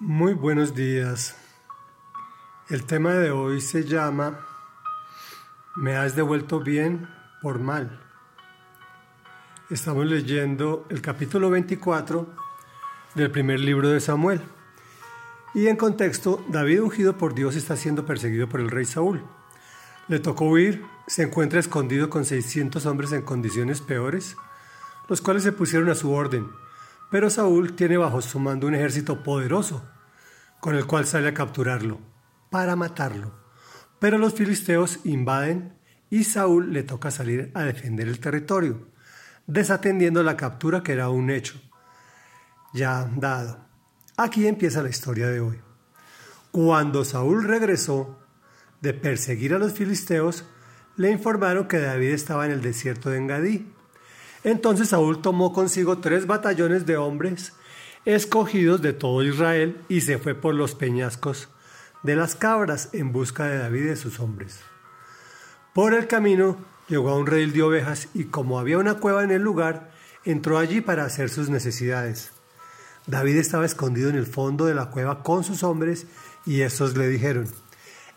Muy 0.00 0.34
buenos 0.34 0.74
días. 0.74 1.36
El 2.68 2.84
tema 2.84 3.12
de 3.12 3.30
hoy 3.30 3.60
se 3.60 3.84
llama 3.84 4.40
Me 5.76 5.96
has 5.96 6.16
devuelto 6.16 6.58
bien 6.58 7.08
por 7.40 7.60
mal. 7.60 8.00
Estamos 9.70 10.04
leyendo 10.06 10.84
el 10.90 11.00
capítulo 11.00 11.48
24 11.48 12.26
del 13.14 13.30
primer 13.30 13.60
libro 13.60 13.88
de 13.88 14.00
Samuel. 14.00 14.40
Y 15.54 15.68
en 15.68 15.76
contexto, 15.76 16.44
David 16.48 16.82
ungido 16.82 17.16
por 17.16 17.32
Dios 17.32 17.54
está 17.54 17.76
siendo 17.76 18.04
perseguido 18.04 18.48
por 18.48 18.58
el 18.58 18.70
rey 18.70 18.86
Saúl. 18.86 19.22
Le 20.08 20.18
tocó 20.18 20.46
huir, 20.46 20.84
se 21.06 21.22
encuentra 21.22 21.60
escondido 21.60 22.10
con 22.10 22.24
600 22.24 22.84
hombres 22.86 23.12
en 23.12 23.22
condiciones 23.22 23.80
peores, 23.80 24.36
los 25.08 25.20
cuales 25.20 25.44
se 25.44 25.52
pusieron 25.52 25.88
a 25.88 25.94
su 25.94 26.10
orden. 26.10 26.63
Pero 27.10 27.30
Saúl 27.30 27.76
tiene 27.76 27.96
bajo 27.96 28.20
su 28.20 28.38
mando 28.40 28.66
un 28.66 28.74
ejército 28.74 29.22
poderoso 29.22 29.88
con 30.60 30.76
el 30.76 30.86
cual 30.86 31.06
sale 31.06 31.28
a 31.28 31.34
capturarlo, 31.34 32.00
para 32.50 32.74
matarlo. 32.74 33.34
Pero 33.98 34.18
los 34.18 34.34
filisteos 34.34 35.00
invaden 35.04 35.78
y 36.10 36.24
Saúl 36.24 36.72
le 36.72 36.82
toca 36.82 37.10
salir 37.10 37.50
a 37.54 37.62
defender 37.62 38.08
el 38.08 38.20
territorio, 38.20 38.88
desatendiendo 39.46 40.22
la 40.22 40.36
captura 40.36 40.82
que 40.82 40.92
era 40.92 41.10
un 41.10 41.30
hecho 41.30 41.60
ya 42.74 43.08
dado. 43.16 43.64
Aquí 44.16 44.46
empieza 44.46 44.82
la 44.82 44.90
historia 44.90 45.28
de 45.28 45.40
hoy. 45.40 45.60
Cuando 46.50 47.04
Saúl 47.04 47.44
regresó 47.44 48.18
de 48.80 48.92
perseguir 48.92 49.54
a 49.54 49.58
los 49.58 49.72
filisteos, 49.72 50.44
le 50.96 51.10
informaron 51.10 51.66
que 51.66 51.78
David 51.78 52.10
estaba 52.10 52.44
en 52.44 52.52
el 52.52 52.60
desierto 52.60 53.10
de 53.10 53.18
Engadí. 53.18 53.72
Entonces 54.44 54.90
Saúl 54.90 55.20
tomó 55.22 55.52
consigo 55.52 55.98
tres 55.98 56.26
batallones 56.26 56.86
de 56.86 56.96
hombres 56.96 57.52
escogidos 58.04 58.82
de 58.82 58.92
todo 58.92 59.22
Israel, 59.22 59.80
y 59.88 60.02
se 60.02 60.18
fue 60.18 60.34
por 60.34 60.54
los 60.54 60.74
peñascos 60.74 61.48
de 62.02 62.16
las 62.16 62.34
cabras 62.34 62.90
en 62.92 63.12
busca 63.12 63.46
de 63.46 63.58
David 63.58 63.80
y 63.80 63.84
de 63.84 63.96
sus 63.96 64.20
hombres. 64.20 64.60
Por 65.72 65.94
el 65.94 66.06
camino 66.06 66.58
llegó 66.88 67.10
a 67.10 67.16
un 67.16 67.26
redil 67.26 67.52
de 67.52 67.62
ovejas 67.62 68.08
y 68.12 68.24
como 68.24 68.58
había 68.58 68.78
una 68.78 68.94
cueva 68.94 69.24
en 69.24 69.30
el 69.30 69.42
lugar, 69.42 69.90
entró 70.24 70.58
allí 70.58 70.80
para 70.82 71.04
hacer 71.04 71.30
sus 71.30 71.48
necesidades. 71.48 72.30
David 73.06 73.36
estaba 73.36 73.66
escondido 73.66 74.10
en 74.10 74.16
el 74.16 74.26
fondo 74.26 74.66
de 74.66 74.74
la 74.74 74.90
cueva 74.90 75.22
con 75.22 75.44
sus 75.44 75.62
hombres 75.62 76.06
y 76.46 76.60
estos 76.60 76.96
le 76.96 77.08
dijeron, 77.08 77.48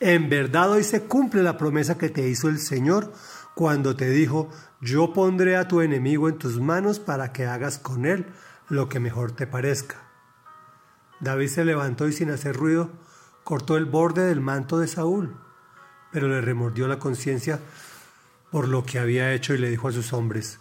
En 0.00 0.28
verdad 0.28 0.70
hoy 0.70 0.82
se 0.82 1.02
cumple 1.02 1.42
la 1.42 1.56
promesa 1.56 1.96
que 1.96 2.08
te 2.08 2.28
hizo 2.28 2.48
el 2.48 2.58
Señor 2.58 3.12
cuando 3.56 3.96
te 3.96 4.10
dijo, 4.10 4.50
yo 4.82 5.14
pondré 5.14 5.56
a 5.56 5.66
tu 5.66 5.80
enemigo 5.80 6.28
en 6.28 6.36
tus 6.36 6.60
manos 6.60 7.00
para 7.00 7.32
que 7.32 7.46
hagas 7.46 7.78
con 7.78 8.04
él 8.04 8.26
lo 8.68 8.90
que 8.90 9.00
mejor 9.00 9.32
te 9.32 9.46
parezca. 9.46 9.96
David 11.20 11.48
se 11.48 11.64
levantó 11.64 12.06
y 12.06 12.12
sin 12.12 12.30
hacer 12.30 12.54
ruido 12.54 12.90
cortó 13.44 13.78
el 13.78 13.86
borde 13.86 14.26
del 14.26 14.42
manto 14.42 14.78
de 14.78 14.86
Saúl, 14.86 15.38
pero 16.12 16.28
le 16.28 16.42
remordió 16.42 16.86
la 16.86 16.98
conciencia 16.98 17.58
por 18.50 18.68
lo 18.68 18.84
que 18.84 18.98
había 18.98 19.32
hecho 19.32 19.54
y 19.54 19.58
le 19.58 19.70
dijo 19.70 19.88
a 19.88 19.92
sus 19.92 20.12
hombres, 20.12 20.60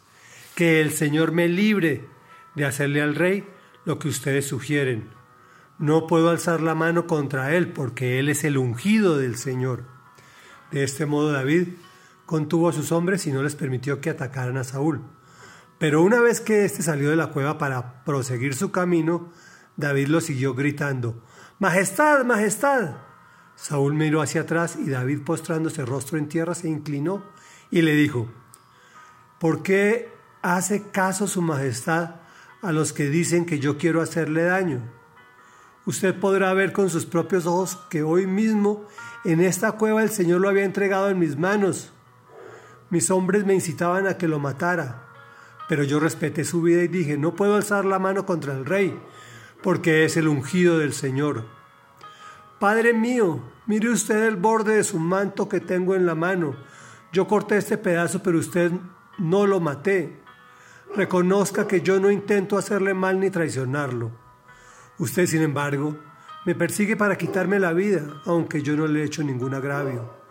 que 0.55 0.79
el 0.79 0.93
Señor 0.93 1.33
me 1.33 1.49
libre 1.49 2.07
de 2.55 2.63
hacerle 2.63 3.01
al 3.01 3.15
rey 3.15 3.45
lo 3.83 3.99
que 3.99 4.07
ustedes 4.07 4.47
sugieren. 4.47 5.09
No 5.79 6.07
puedo 6.07 6.29
alzar 6.29 6.61
la 6.61 6.75
mano 6.75 7.07
contra 7.07 7.53
él 7.57 7.73
porque 7.73 8.19
él 8.19 8.29
es 8.29 8.45
el 8.45 8.57
ungido 8.57 9.17
del 9.17 9.35
Señor. 9.35 9.83
De 10.71 10.85
este 10.85 11.05
modo 11.05 11.33
David 11.33 11.67
contuvo 12.25 12.69
a 12.69 12.73
sus 12.73 12.91
hombres 12.91 13.27
y 13.27 13.31
no 13.31 13.43
les 13.43 13.55
permitió 13.55 14.01
que 14.01 14.09
atacaran 14.09 14.57
a 14.57 14.63
Saúl. 14.63 15.01
Pero 15.77 16.01
una 16.01 16.21
vez 16.21 16.41
que 16.41 16.65
éste 16.65 16.83
salió 16.83 17.09
de 17.09 17.15
la 17.15 17.27
cueva 17.27 17.57
para 17.57 18.03
proseguir 18.03 18.55
su 18.55 18.71
camino, 18.71 19.31
David 19.77 20.07
lo 20.07 20.21
siguió 20.21 20.53
gritando, 20.53 21.21
Majestad, 21.59 22.23
Majestad. 22.25 22.97
Saúl 23.55 23.93
miró 23.93 24.21
hacia 24.21 24.41
atrás 24.41 24.77
y 24.77 24.89
David 24.89 25.21
postrándose 25.23 25.85
rostro 25.85 26.17
en 26.17 26.27
tierra 26.27 26.55
se 26.55 26.67
inclinó 26.67 27.23
y 27.71 27.81
le 27.81 27.95
dijo, 27.95 28.29
¿por 29.39 29.63
qué 29.63 30.11
hace 30.41 30.89
caso 30.91 31.27
su 31.27 31.41
Majestad 31.41 32.15
a 32.61 32.71
los 32.71 32.93
que 32.93 33.09
dicen 33.09 33.45
que 33.45 33.59
yo 33.59 33.77
quiero 33.77 34.01
hacerle 34.01 34.43
daño? 34.43 34.81
Usted 35.85 36.19
podrá 36.19 36.53
ver 36.53 36.73
con 36.73 36.89
sus 36.89 37.05
propios 37.05 37.45
ojos 37.45 37.77
que 37.89 38.01
hoy 38.01 38.27
mismo 38.27 38.85
en 39.23 39.39
esta 39.39 39.73
cueva 39.73 40.03
el 40.03 40.09
Señor 40.09 40.41
lo 40.41 40.49
había 40.49 40.63
entregado 40.63 41.09
en 41.09 41.19
mis 41.19 41.37
manos. 41.37 41.93
Mis 42.89 43.09
hombres 43.11 43.45
me 43.45 43.53
incitaban 43.53 44.07
a 44.07 44.17
que 44.17 44.27
lo 44.27 44.39
matara 44.39 45.05
pero 45.67 45.83
yo 45.83 45.99
respeté 45.99 46.43
su 46.43 46.61
vida 46.61 46.83
y 46.83 46.87
dije, 46.87 47.17
no 47.17 47.35
puedo 47.35 47.55
alzar 47.55 47.85
la 47.85 47.99
mano 47.99 48.25
contra 48.25 48.53
el 48.53 48.65
rey, 48.65 48.97
porque 49.63 50.05
es 50.05 50.17
el 50.17 50.27
ungido 50.27 50.77
del 50.77 50.93
Señor. 50.93 51.45
Padre 52.59 52.93
mío, 52.93 53.41
mire 53.65 53.89
usted 53.89 54.25
el 54.25 54.35
borde 54.35 54.75
de 54.75 54.83
su 54.83 54.99
manto 54.99 55.49
que 55.49 55.59
tengo 55.59 55.95
en 55.95 56.05
la 56.05 56.15
mano. 56.15 56.55
Yo 57.11 57.27
corté 57.27 57.57
este 57.57 57.77
pedazo, 57.77 58.21
pero 58.21 58.37
usted 58.37 58.71
no 59.17 59.47
lo 59.47 59.59
maté. 59.59 60.19
Reconozca 60.95 61.67
que 61.67 61.81
yo 61.81 61.99
no 61.99 62.11
intento 62.11 62.57
hacerle 62.57 62.93
mal 62.93 63.19
ni 63.19 63.29
traicionarlo. 63.29 64.11
Usted, 64.99 65.25
sin 65.25 65.41
embargo, 65.41 65.97
me 66.45 66.55
persigue 66.55 66.95
para 66.95 67.17
quitarme 67.17 67.59
la 67.59 67.73
vida, 67.73 68.21
aunque 68.25 68.61
yo 68.61 68.77
no 68.77 68.87
le 68.87 69.01
he 69.01 69.05
hecho 69.05 69.23
ningún 69.23 69.53
agravio. 69.53 70.24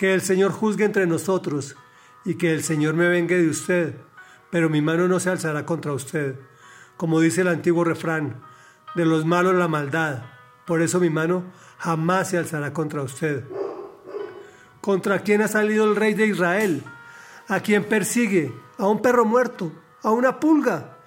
Que 0.00 0.14
el 0.14 0.22
Señor 0.22 0.50
juzgue 0.50 0.84
entre 0.84 1.06
nosotros 1.06 1.76
y 2.24 2.34
que 2.34 2.52
el 2.52 2.64
Señor 2.64 2.94
me 2.94 3.08
vengue 3.08 3.36
de 3.36 3.48
usted 3.48 3.94
pero 4.50 4.68
mi 4.68 4.82
mano 4.82 5.08
no 5.08 5.20
se 5.20 5.30
alzará 5.30 5.64
contra 5.64 5.92
usted. 5.92 6.34
Como 6.96 7.20
dice 7.20 7.40
el 7.42 7.48
antiguo 7.48 7.84
refrán, 7.84 8.42
de 8.94 9.06
los 9.06 9.24
malos 9.24 9.54
la 9.54 9.68
maldad, 9.68 10.24
por 10.66 10.82
eso 10.82 11.00
mi 11.00 11.08
mano 11.08 11.44
jamás 11.78 12.30
se 12.30 12.38
alzará 12.38 12.72
contra 12.72 13.02
usted. 13.02 13.44
¿Contra 14.80 15.20
quién 15.20 15.42
ha 15.42 15.48
salido 15.48 15.84
el 15.84 15.96
rey 15.96 16.14
de 16.14 16.26
Israel? 16.26 16.82
¿A 17.48 17.60
quién 17.60 17.84
persigue? 17.84 18.52
¿A 18.78 18.86
un 18.86 19.00
perro 19.00 19.24
muerto? 19.24 19.72
¿A 20.02 20.10
una 20.10 20.40
pulga? 20.40 20.98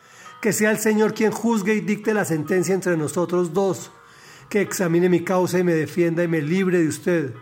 Que 0.42 0.54
sea 0.54 0.72
el 0.72 0.78
Señor 0.78 1.14
quien 1.14 1.32
juzgue 1.32 1.76
y 1.76 1.82
dicte 1.82 2.14
la 2.14 2.26
sentencia 2.26 2.74
entre 2.74 2.98
nosotros 2.98 3.54
dos, 3.54 3.92
que 4.50 4.62
examine 4.62 5.10
mi 5.10 5.24
causa 5.24 5.60
y 5.60 5.64
me 5.64 5.74
defienda 5.74 6.24
y 6.24 6.28
me 6.28 6.42
libre 6.42 6.80
de 6.80 6.88
usted. 6.88 7.34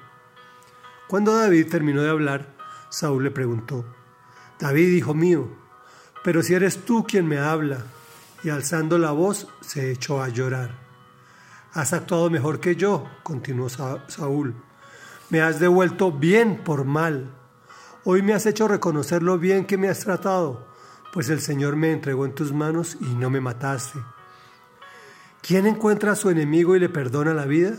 Cuando 1.12 1.36
David 1.36 1.68
terminó 1.68 2.04
de 2.04 2.10
hablar, 2.10 2.56
Saúl 2.88 3.26
le 3.26 3.32
preguntó, 3.32 3.84
David, 4.58 4.94
hijo 4.94 5.14
mío, 5.14 5.50
pero 6.24 6.42
si 6.42 6.54
eres 6.54 6.86
tú 6.86 7.04
quien 7.06 7.28
me 7.28 7.38
habla, 7.38 7.80
y 8.46 8.50
alzando 8.50 8.98
la 8.98 9.12
voz 9.12 9.50
se 9.60 9.92
echó 9.92 10.24
a 10.24 10.30
llorar. 10.30 10.80
Has 11.74 11.92
actuado 11.92 12.30
mejor 12.30 12.62
que 12.62 12.78
yo, 12.78 13.10
continuó 13.24 13.68
Saúl. 13.68 14.56
Me 15.30 15.42
has 15.42 15.60
devuelto 15.60 16.14
bien 16.14 16.64
por 16.64 16.86
mal. 16.86 17.30
Hoy 18.06 18.22
me 18.22 18.34
has 18.34 18.46
hecho 18.46 18.70
reconocer 18.70 19.22
lo 19.22 19.38
bien 19.38 19.66
que 19.66 19.78
me 19.78 19.90
has 19.90 20.00
tratado, 20.00 20.66
pues 21.12 21.30
el 21.30 21.42
Señor 21.42 21.76
me 21.76 21.92
entregó 21.92 22.26
en 22.26 22.36
tus 22.36 22.54
manos 22.54 22.96
y 23.02 23.16
no 23.16 23.30
me 23.30 23.42
mataste. 23.42 24.00
¿Quién 25.42 25.68
encuentra 25.68 26.14
a 26.14 26.16
su 26.16 26.30
enemigo 26.30 26.74
y 26.78 26.80
le 26.80 26.88
perdona 26.88 27.34
la 27.34 27.48
vida? 27.48 27.74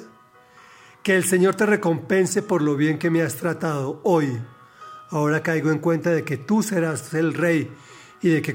Que 1.03 1.17
el 1.17 1.25
Señor 1.25 1.57
te 1.57 1.67
recompense 1.67 2.43
por 2.43 2.63
lo 2.63 2.77
bien 2.77 2.99
que 2.99 3.11
me 3.11 3.23
has 3.23 3.35
tratado 3.35 4.01
hoy. 4.05 4.41
Ahora 5.11 5.43
caigo 5.43 5.71
en 5.71 5.81
cuenta 5.81 6.11
de 6.11 6.25
que 6.25 6.37
tú 6.37 6.63
serás 6.63 7.13
el 7.15 7.35
rey 7.35 7.73
y 8.21 8.29
de 8.29 8.41
que 8.41 8.55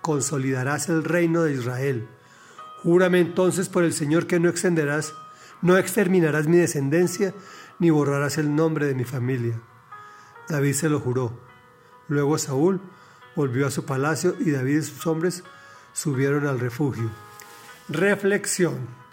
consolidarás 0.00 0.88
el 0.88 1.02
reino 1.02 1.42
de 1.42 1.54
Israel. 1.54 2.08
Júrame 2.84 3.18
entonces 3.18 3.68
por 3.68 3.82
el 3.82 3.92
Señor 3.92 4.28
que 4.28 4.38
no 4.38 4.48
extenderás, 4.48 5.12
no 5.60 5.76
exterminarás 5.76 6.46
mi 6.46 6.56
descendencia, 6.56 7.34
ni 7.80 7.90
borrarás 7.90 8.38
el 8.38 8.54
nombre 8.54 8.86
de 8.86 8.94
mi 8.94 9.04
familia. 9.04 9.60
David 10.48 10.72
se 10.72 10.88
lo 10.88 11.00
juró. 11.00 11.36
Luego 12.06 12.38
Saúl 12.38 12.80
volvió 13.34 13.66
a 13.66 13.72
su 13.72 13.84
palacio 13.84 14.36
y 14.38 14.52
David 14.52 14.78
y 14.78 14.82
sus 14.82 15.04
hombres 15.08 15.42
subieron 15.92 16.46
al 16.46 16.60
refugio. 16.60 17.10
Reflexión. 17.88 19.05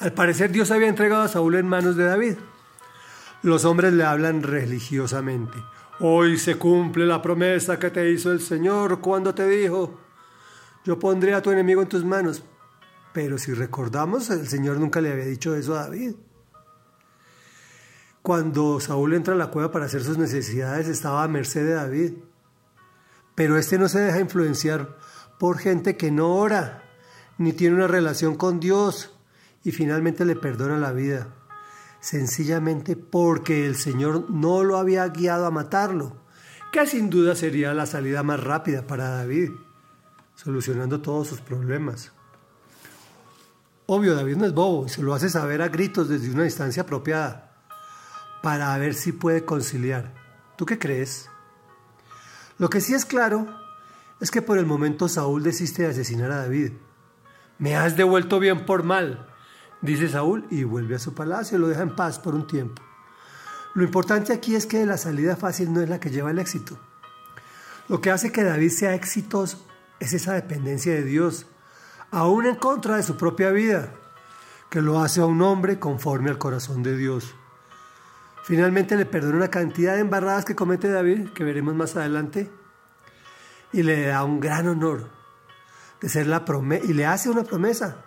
Al 0.00 0.14
parecer 0.14 0.50
Dios 0.50 0.70
había 0.70 0.88
entregado 0.88 1.22
a 1.22 1.28
Saúl 1.28 1.56
en 1.56 1.68
manos 1.68 1.94
de 1.94 2.04
David. 2.04 2.36
Los 3.42 3.66
hombres 3.66 3.92
le 3.92 4.04
hablan 4.04 4.42
religiosamente. 4.42 5.58
Hoy 6.00 6.38
se 6.38 6.56
cumple 6.56 7.04
la 7.04 7.20
promesa 7.20 7.78
que 7.78 7.90
te 7.90 8.10
hizo 8.10 8.32
el 8.32 8.40
Señor 8.40 9.00
cuando 9.00 9.34
te 9.34 9.46
dijo, 9.46 10.00
yo 10.86 10.98
pondré 10.98 11.34
a 11.34 11.42
tu 11.42 11.50
enemigo 11.50 11.82
en 11.82 11.88
tus 11.88 12.02
manos. 12.02 12.42
Pero 13.12 13.36
si 13.36 13.52
recordamos, 13.52 14.30
el 14.30 14.48
Señor 14.48 14.78
nunca 14.78 15.02
le 15.02 15.12
había 15.12 15.26
dicho 15.26 15.54
eso 15.54 15.74
a 15.74 15.82
David. 15.82 16.14
Cuando 18.22 18.80
Saúl 18.80 19.12
entra 19.12 19.34
a 19.34 19.36
la 19.36 19.50
cueva 19.50 19.70
para 19.70 19.84
hacer 19.84 20.02
sus 20.02 20.16
necesidades, 20.16 20.88
estaba 20.88 21.22
a 21.22 21.28
merced 21.28 21.66
de 21.66 21.74
David. 21.74 22.12
Pero 23.34 23.58
este 23.58 23.78
no 23.78 23.86
se 23.88 24.00
deja 24.00 24.20
influenciar 24.20 24.96
por 25.38 25.58
gente 25.58 25.98
que 25.98 26.10
no 26.10 26.36
ora, 26.36 26.84
ni 27.36 27.52
tiene 27.52 27.76
una 27.76 27.86
relación 27.86 28.36
con 28.36 28.60
Dios, 28.60 29.19
y 29.64 29.72
finalmente 29.72 30.24
le 30.24 30.36
perdona 30.36 30.78
la 30.78 30.92
vida 30.92 31.28
sencillamente 32.00 32.96
porque 32.96 33.66
el 33.66 33.76
Señor 33.76 34.30
no 34.30 34.64
lo 34.64 34.78
había 34.78 35.06
guiado 35.08 35.46
a 35.46 35.50
matarlo, 35.50 36.16
que 36.72 36.86
sin 36.86 37.10
duda 37.10 37.34
sería 37.34 37.74
la 37.74 37.86
salida 37.86 38.22
más 38.22 38.42
rápida 38.42 38.86
para 38.86 39.10
David, 39.10 39.50
solucionando 40.34 41.00
todos 41.00 41.28
sus 41.28 41.40
problemas. 41.40 42.12
Obvio, 43.86 44.14
David 44.14 44.36
no 44.36 44.46
es 44.46 44.54
bobo 44.54 44.88
se 44.88 45.02
lo 45.02 45.14
hace 45.14 45.28
saber 45.28 45.62
a 45.62 45.68
gritos 45.68 46.08
desde 46.08 46.30
una 46.30 46.44
distancia 46.44 46.84
apropiada 46.84 47.52
para 48.42 48.76
ver 48.78 48.94
si 48.94 49.12
puede 49.12 49.44
conciliar. 49.44 50.14
¿Tú 50.56 50.64
qué 50.64 50.78
crees? 50.78 51.28
Lo 52.56 52.70
que 52.70 52.80
sí 52.80 52.94
es 52.94 53.04
claro 53.04 53.46
es 54.20 54.30
que 54.30 54.42
por 54.42 54.58
el 54.58 54.66
momento 54.66 55.08
Saúl 55.08 55.42
desiste 55.42 55.82
de 55.82 55.88
asesinar 55.88 56.30
a 56.30 56.36
David. 56.36 56.72
Me 57.58 57.76
has 57.76 57.96
devuelto 57.96 58.38
bien 58.38 58.64
por 58.64 58.84
mal, 58.84 59.29
dice 59.82 60.08
Saúl 60.08 60.46
y 60.50 60.64
vuelve 60.64 60.96
a 60.96 60.98
su 60.98 61.14
palacio 61.14 61.56
y 61.56 61.60
lo 61.60 61.68
deja 61.68 61.82
en 61.82 61.96
paz 61.96 62.18
por 62.18 62.34
un 62.34 62.46
tiempo. 62.46 62.82
Lo 63.74 63.84
importante 63.84 64.32
aquí 64.32 64.56
es 64.56 64.66
que 64.66 64.84
la 64.84 64.96
salida 64.96 65.36
fácil 65.36 65.72
no 65.72 65.80
es 65.80 65.88
la 65.88 66.00
que 66.00 66.10
lleva 66.10 66.30
al 66.30 66.38
éxito. 66.38 66.78
Lo 67.88 68.00
que 68.00 68.10
hace 68.10 68.32
que 68.32 68.44
David 68.44 68.70
sea 68.70 68.94
exitoso 68.94 69.66
es 70.00 70.12
esa 70.12 70.32
dependencia 70.34 70.92
de 70.92 71.04
Dios, 71.04 71.46
aún 72.10 72.46
en 72.46 72.56
contra 72.56 72.96
de 72.96 73.02
su 73.02 73.16
propia 73.16 73.50
vida, 73.50 73.92
que 74.70 74.80
lo 74.80 75.00
hace 75.00 75.20
a 75.20 75.26
un 75.26 75.42
hombre 75.42 75.78
conforme 75.78 76.30
al 76.30 76.38
corazón 76.38 76.82
de 76.82 76.96
Dios. 76.96 77.34
Finalmente 78.44 78.96
le 78.96 79.06
perdona 79.06 79.36
una 79.36 79.50
cantidad 79.50 79.94
de 79.94 80.00
embarradas 80.00 80.44
que 80.44 80.56
comete 80.56 80.88
David, 80.88 81.30
que 81.30 81.44
veremos 81.44 81.74
más 81.74 81.94
adelante, 81.96 82.50
y 83.72 83.82
le 83.82 84.06
da 84.06 84.24
un 84.24 84.40
gran 84.40 84.66
honor 84.66 85.10
de 86.00 86.08
ser 86.08 86.26
la 86.26 86.44
promesa, 86.44 86.84
y 86.86 86.92
le 86.92 87.06
hace 87.06 87.30
una 87.30 87.44
promesa 87.44 88.04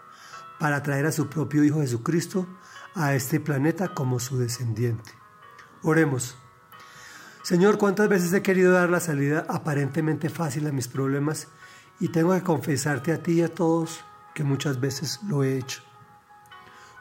para 0.59 0.83
traer 0.83 1.05
a 1.05 1.11
su 1.11 1.27
propio 1.29 1.63
Hijo 1.63 1.81
Jesucristo 1.81 2.47
a 2.95 3.13
este 3.15 3.39
planeta 3.39 3.93
como 3.93 4.19
su 4.19 4.37
descendiente. 4.37 5.11
Oremos. 5.81 6.37
Señor, 7.43 7.77
¿cuántas 7.77 8.07
veces 8.07 8.31
he 8.33 8.41
querido 8.41 8.71
dar 8.71 8.89
la 8.89 8.99
salida 8.99 9.45
aparentemente 9.49 10.29
fácil 10.29 10.67
a 10.67 10.71
mis 10.71 10.87
problemas 10.87 11.49
y 11.99 12.09
tengo 12.09 12.33
que 12.33 12.43
confesarte 12.43 13.11
a 13.11 13.21
ti 13.21 13.33
y 13.33 13.41
a 13.41 13.53
todos 13.53 13.99
que 14.33 14.43
muchas 14.43 14.79
veces 14.79 15.19
lo 15.27 15.43
he 15.43 15.57
hecho, 15.57 15.83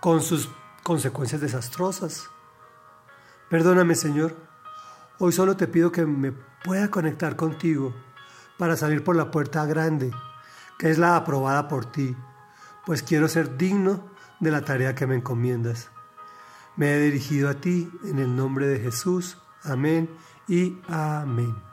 con 0.00 0.20
sus 0.20 0.50
consecuencias 0.82 1.40
desastrosas? 1.40 2.28
Perdóname, 3.48 3.94
Señor. 3.94 4.34
Hoy 5.18 5.32
solo 5.32 5.56
te 5.56 5.68
pido 5.68 5.92
que 5.92 6.04
me 6.06 6.32
pueda 6.32 6.90
conectar 6.90 7.36
contigo 7.36 7.94
para 8.58 8.76
salir 8.76 9.04
por 9.04 9.14
la 9.14 9.30
puerta 9.30 9.64
grande, 9.66 10.10
que 10.78 10.90
es 10.90 10.98
la 10.98 11.16
aprobada 11.16 11.68
por 11.68 11.84
ti, 11.84 12.16
pues 12.84 13.02
quiero 13.02 13.28
ser 13.28 13.56
digno 13.56 14.10
de 14.40 14.50
la 14.50 14.62
tarea 14.62 14.94
que 14.94 15.06
me 15.06 15.16
encomiendas. 15.16 15.90
Me 16.76 16.94
he 16.94 16.98
dirigido 16.98 17.48
a 17.48 17.54
ti 17.54 17.90
en 18.04 18.18
el 18.18 18.34
nombre 18.34 18.66
de 18.66 18.80
Jesús. 18.80 19.38
Amén 19.62 20.08
y 20.48 20.78
amén. 20.88 21.71